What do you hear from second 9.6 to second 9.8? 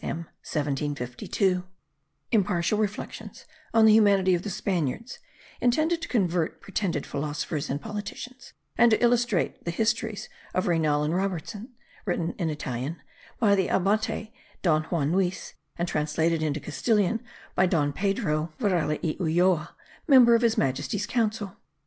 the